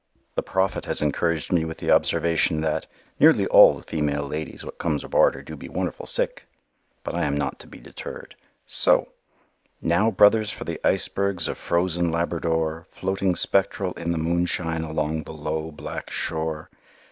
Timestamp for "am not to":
7.25-7.67